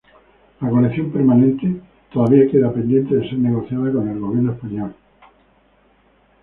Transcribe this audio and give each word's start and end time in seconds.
La 0.61 0.67
colección 0.67 1.11
permanente 1.11 1.79
todavía 2.11 2.49
queda 2.49 2.73
pendiente 2.73 3.13
de 3.13 3.29
ser 3.29 3.37
negociada 3.37 3.93
con 3.93 4.07
el 4.09 4.19
Gobierno 4.19 4.53
español. 4.53 4.95